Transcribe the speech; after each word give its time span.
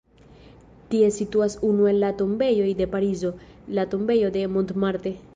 Tie 0.93 1.09
situas 1.17 1.55
unu 1.67 1.85
el 1.91 1.99
la 2.03 2.09
tombejoj 2.21 2.71
de 2.79 2.87
Parizo, 2.95 3.31
la 3.79 3.85
tombejo 3.93 4.31
de 4.39 4.47
Montmartre. 4.55 5.13